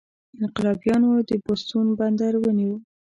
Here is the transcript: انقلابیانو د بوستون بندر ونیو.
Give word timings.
انقلابیانو 0.41 1.11
د 1.29 1.31
بوستون 1.43 1.87
بندر 1.99 2.33
ونیو. 2.41 2.75